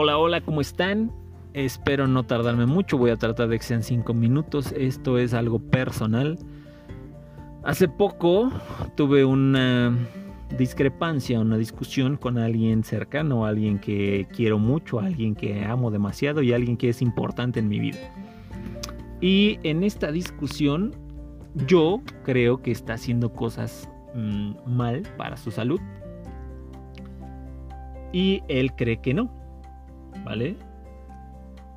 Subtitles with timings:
[0.00, 1.10] Hola, hola, ¿cómo están?
[1.54, 4.72] Espero no tardarme mucho, voy a tratar de que sean 5 minutos.
[4.76, 6.38] Esto es algo personal.
[7.64, 8.52] Hace poco
[8.94, 9.92] tuve una
[10.56, 16.52] discrepancia, una discusión con alguien cercano, alguien que quiero mucho, alguien que amo demasiado y
[16.52, 17.98] alguien que es importante en mi vida.
[19.20, 20.94] Y en esta discusión
[21.66, 25.80] yo creo que está haciendo cosas mm, mal para su salud.
[28.12, 29.37] Y él cree que no.
[30.24, 30.56] ¿Vale?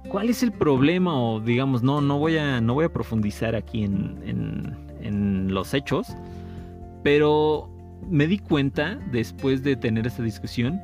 [0.10, 1.18] ¿Cuál es el problema?
[1.20, 6.16] O digamos, no, no voy a, no voy a profundizar aquí en, en, los hechos.
[7.04, 7.70] Pero
[8.10, 10.80] me di cuenta, después de tener esta discusión,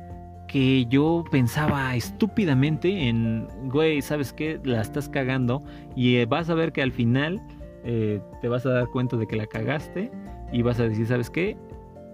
[0.46, 4.60] que yo pensaba estúpidamente en, güey, ¿sabes qué?
[4.64, 5.62] La estás cagando
[5.94, 7.40] y eh, vas a ver que al final
[7.84, 10.10] eh, te vas a dar cuenta de que la cagaste
[10.52, 11.56] y vas a decir, ¿sabes qué?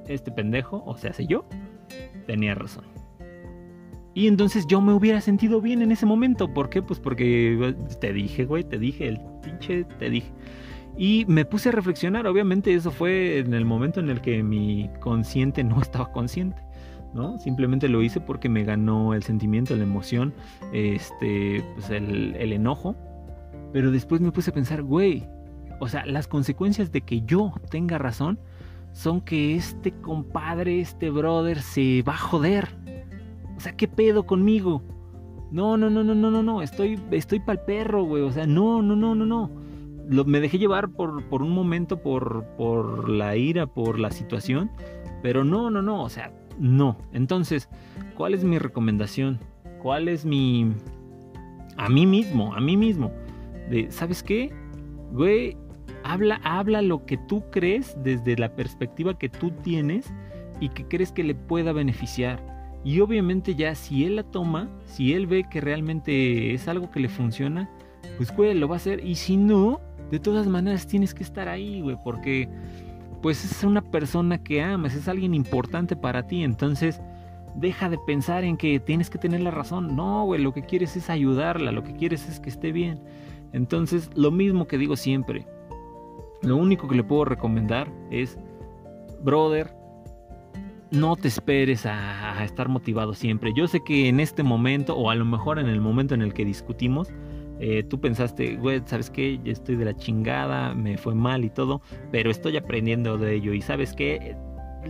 [0.08, 1.44] Este pendejo, o sea, si yo,
[2.26, 2.93] tenía razón.
[4.14, 6.52] Y entonces yo me hubiera sentido bien en ese momento.
[6.52, 6.82] ¿Por qué?
[6.82, 10.32] Pues porque te dije, güey, te dije, el pinche te dije.
[10.96, 14.88] Y me puse a reflexionar, obviamente eso fue en el momento en el que mi
[15.00, 16.62] consciente no estaba consciente,
[17.12, 17.38] ¿no?
[17.38, 20.32] Simplemente lo hice porque me ganó el sentimiento, la emoción,
[20.72, 22.94] este, pues el, el enojo.
[23.72, 25.26] Pero después me puse a pensar, güey,
[25.80, 28.38] o sea, las consecuencias de que yo tenga razón
[28.92, 32.68] son que este compadre, este brother se va a joder.
[33.64, 34.82] Sea, ¿qué pedo conmigo?
[35.50, 38.22] No, no, no, no, no, no, no, estoy, estoy pa'l perro, güey.
[38.22, 39.50] O sea, no, no, no, no, no.
[40.26, 44.70] Me dejé llevar por, por un momento por, por la ira, por la situación.
[45.22, 46.98] Pero no, no, no, o sea, no.
[47.12, 47.70] Entonces,
[48.16, 49.38] ¿cuál es mi recomendación?
[49.82, 50.72] ¿Cuál es mi...
[51.76, 53.10] A mí mismo, a mí mismo.
[53.88, 54.52] ¿sabes qué?
[55.12, 55.56] Güey,
[56.02, 60.12] Habla, habla lo que tú crees desde la perspectiva que tú tienes
[60.60, 62.53] y que crees que le pueda beneficiar.
[62.84, 67.00] Y obviamente ya si él la toma, si él ve que realmente es algo que
[67.00, 67.70] le funciona,
[68.18, 69.04] pues güey, lo va a hacer.
[69.04, 72.48] Y si no, de todas maneras tienes que estar ahí, güey, porque
[73.22, 76.42] pues es una persona que amas, es alguien importante para ti.
[76.42, 77.00] Entonces,
[77.54, 79.96] deja de pensar en que tienes que tener la razón.
[79.96, 83.00] No, güey, lo que quieres es ayudarla, lo que quieres es que esté bien.
[83.52, 85.46] Entonces, lo mismo que digo siempre,
[86.42, 88.38] lo único que le puedo recomendar es,
[89.22, 89.74] brother,
[90.94, 93.52] no te esperes a, estar motivado siempre.
[93.54, 96.32] Yo sé que en este momento, o a lo mejor en el momento en el
[96.32, 97.08] que discutimos,
[97.60, 99.38] eh, tú pensaste, güey, ¿sabes qué?
[99.44, 103.52] Yo estoy de la chingada, me fue mal y todo, pero estoy aprendiendo de ello.
[103.52, 104.36] Y ¿sabes qué?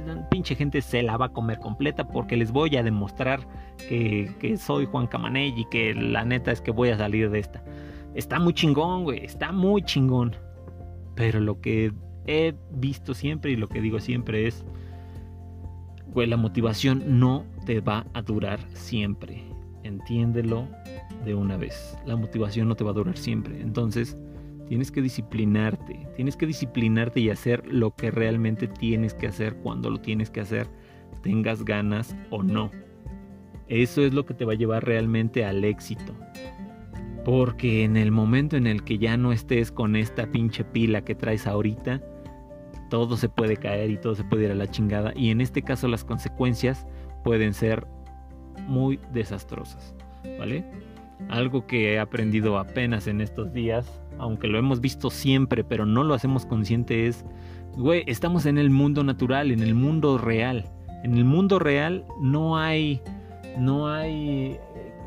[0.06, 3.46] La pinche gente se la va a comer completa porque les voy a demostrar
[3.88, 7.62] que, soy Juan Camaney y que la neta es que voy a salir de esta.
[8.14, 10.36] Está muy chingón, güey, está muy chingón.
[11.14, 11.92] Pero lo que
[12.26, 14.64] he visto siempre y lo que digo siempre es,
[16.14, 19.42] güey, la motivación no te va a durar siempre.
[19.82, 20.66] Entiéndelo
[21.24, 21.98] de una vez.
[22.06, 23.60] La motivación no te va a durar siempre.
[23.60, 24.16] Entonces,
[24.68, 26.06] tienes que disciplinarte.
[26.16, 30.40] Tienes que disciplinarte y hacer lo que realmente tienes que hacer cuando lo tienes que
[30.40, 30.68] hacer,
[31.22, 32.70] tengas ganas o no.
[33.68, 36.14] Eso es lo que te va a llevar realmente al éxito.
[37.24, 41.14] Porque en el momento en el que ya no estés con esta pinche pila que
[41.14, 42.02] traes ahorita,
[42.94, 45.12] todo se puede caer y todo se puede ir a la chingada.
[45.16, 46.86] Y en este caso las consecuencias
[47.24, 47.88] pueden ser
[48.68, 49.96] muy desastrosas.
[50.38, 50.64] ¿Vale?
[51.28, 56.04] Algo que he aprendido apenas en estos días, aunque lo hemos visto siempre, pero no
[56.04, 57.24] lo hacemos consciente, es,
[57.76, 60.64] güey, estamos en el mundo natural, en el mundo real.
[61.02, 63.02] En el mundo real no hay,
[63.58, 64.56] no hay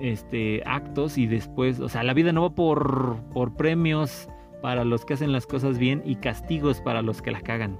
[0.02, 4.28] este, actos y después, o sea, la vida no va por, por premios
[4.68, 7.80] para los que hacen las cosas bien y castigos para los que la cagan.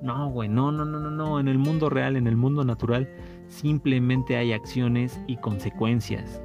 [0.00, 1.38] No, güey, no, no, no, no, no.
[1.38, 3.06] En el mundo real, en el mundo natural,
[3.48, 6.40] simplemente hay acciones y consecuencias.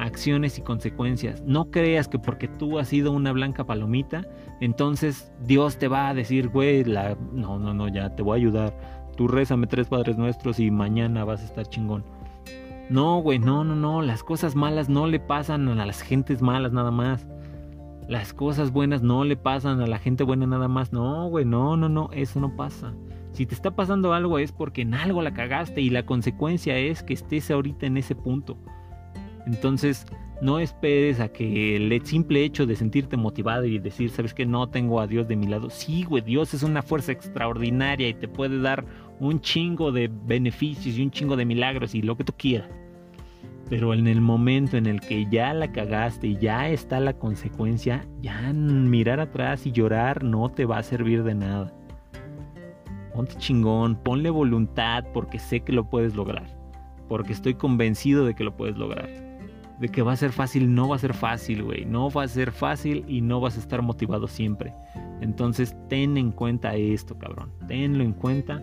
[0.00, 1.40] Acciones y consecuencias.
[1.42, 4.26] No creas que porque tú has sido una blanca palomita,
[4.60, 7.16] entonces Dios te va a decir, güey, la...
[7.32, 8.76] no, no, no, ya te voy a ayudar.
[9.16, 12.02] Tú rézame tres padres nuestros y mañana vas a estar chingón.
[12.90, 14.02] No, güey, no, no, no.
[14.02, 17.28] Las cosas malas no le pasan a las gentes malas nada más.
[18.08, 20.92] Las cosas buenas no le pasan a la gente buena nada más.
[20.92, 22.08] No, güey, no, no, no.
[22.12, 22.94] Eso no pasa.
[23.32, 27.02] Si te está pasando algo es porque en algo la cagaste y la consecuencia es
[27.02, 28.56] que estés ahorita en ese punto.
[29.46, 30.06] Entonces,
[30.40, 34.68] no esperes a que el simple hecho de sentirte motivado y decir, sabes que no
[34.68, 35.68] tengo a Dios de mi lado.
[35.68, 38.84] Sí, güey, Dios es una fuerza extraordinaria y te puede dar
[39.20, 42.70] un chingo de beneficios y un chingo de milagros y lo que tú quieras.
[43.68, 48.06] Pero en el momento en el que ya la cagaste y ya está la consecuencia,
[48.20, 51.74] ya mirar atrás y llorar no te va a servir de nada.
[53.14, 56.46] Ponte chingón, ponle voluntad porque sé que lo puedes lograr.
[57.08, 59.08] Porque estoy convencido de que lo puedes lograr.
[59.80, 61.84] de que va a ser fácil, no va a ser fácil, güey.
[61.84, 64.74] No va a ser fácil y no vas a estar motivado siempre.
[65.20, 67.52] Entonces ten en cuenta esto, cabrón.
[67.68, 68.62] Tenlo en cuenta.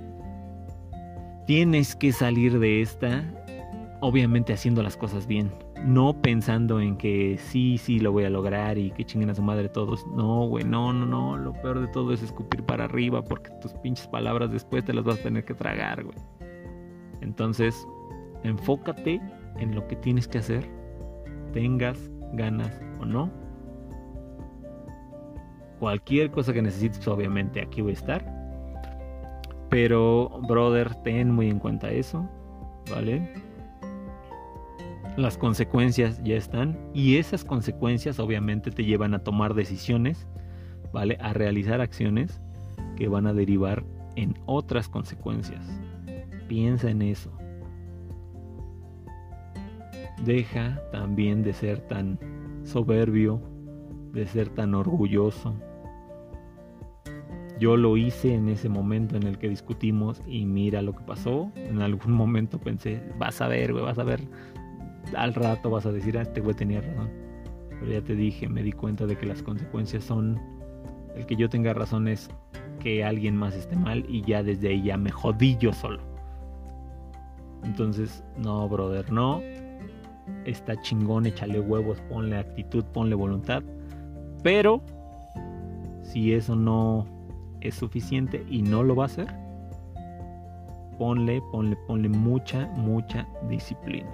[1.47, 3.23] Tienes que salir de esta,
[4.01, 5.51] obviamente haciendo las cosas bien.
[5.83, 9.42] No pensando en que sí, sí, lo voy a lograr y que chinguen a su
[9.42, 10.06] madre todos.
[10.07, 11.38] No, güey, no, no, no.
[11.38, 15.03] Lo peor de todo es escupir para arriba porque tus pinches palabras después te las
[15.03, 16.18] vas a tener que tragar, güey.
[17.21, 17.88] Entonces,
[18.44, 19.21] enfócate
[19.57, 20.69] en lo que tienes que hacer
[21.56, 23.31] tengas ganas o no.
[25.80, 28.36] Cualquier cosa que necesites, obviamente aquí voy a estar.
[29.69, 32.30] Pero, brother, ten muy en cuenta eso,
[32.91, 33.33] ¿vale?
[35.17, 40.27] Las consecuencias ya están y esas consecuencias obviamente te llevan a tomar decisiones,
[40.91, 41.17] ¿vale?
[41.21, 42.41] A realizar acciones
[42.97, 43.83] que van a derivar
[44.15, 45.65] en otras consecuencias.
[46.47, 47.31] Piensa en eso
[50.23, 52.19] deja también de ser tan
[52.63, 53.41] soberbio,
[54.12, 55.56] de ser tan orgulloso.
[57.59, 61.51] Yo lo hice en ese momento en el que discutimos y mira lo que pasó.
[61.56, 64.21] En algún momento pensé, vas a ver, güey, vas a ver.
[65.15, 67.09] Al rato vas a decir, ah, este güey tenía razón.
[67.79, 70.39] Pero ya te dije, me di cuenta de que las consecuencias son,
[71.15, 72.29] el que yo tenga razón es
[72.79, 76.01] que alguien más esté mal y ya desde ahí ya me jodí yo solo.
[77.63, 79.41] Entonces, no, brother, no
[80.45, 83.63] está chingón, échale huevos, ponle actitud, ponle voluntad.
[84.43, 84.81] Pero
[86.01, 87.05] si eso no
[87.61, 89.27] es suficiente y no lo va a hacer,
[90.97, 94.09] ponle, ponle, ponle mucha, mucha disciplina.